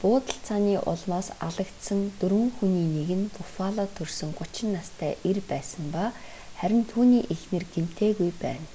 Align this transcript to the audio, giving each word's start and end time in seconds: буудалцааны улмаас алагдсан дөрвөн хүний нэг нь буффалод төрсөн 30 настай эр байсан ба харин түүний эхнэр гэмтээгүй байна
буудалцааны 0.00 0.74
улмаас 0.92 1.28
алагдсан 1.48 2.00
дөрвөн 2.18 2.50
хүний 2.56 2.86
нэг 2.96 3.10
нь 3.20 3.30
буффалод 3.36 3.90
төрсөн 3.96 4.30
30 4.40 4.66
настай 4.76 5.12
эр 5.30 5.38
байсан 5.50 5.84
ба 5.94 6.04
харин 6.58 6.82
түүний 6.90 7.22
эхнэр 7.34 7.64
гэмтээгүй 7.74 8.30
байна 8.44 8.68